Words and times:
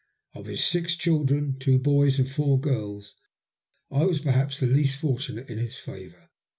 Of 0.33 0.47
his 0.47 0.63
six 0.65 0.95
children— 0.95 1.57
two 1.59 1.77
boys 1.77 2.17
and 2.17 2.27
four 2.27 2.59
girls— 2.59 3.13
I 3.91 4.05
was 4.05 4.19
perhaps 4.19 4.59
the 4.59 4.65
least 4.65 4.97
fortunate 4.99 5.47
in 5.47 5.59
bis 5.59 5.77
favour. 5.77 6.31